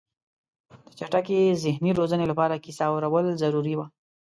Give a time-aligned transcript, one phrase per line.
[0.85, 3.85] د چټکې ذهني روزنې لپاره کیسه اورول ضروري وه.